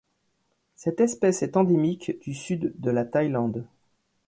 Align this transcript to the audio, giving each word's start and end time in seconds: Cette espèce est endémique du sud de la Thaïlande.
Cette 0.75 0.99
espèce 0.99 1.43
est 1.43 1.55
endémique 1.57 2.19
du 2.21 2.33
sud 2.33 2.73
de 2.75 2.89
la 2.89 3.05
Thaïlande. 3.05 3.67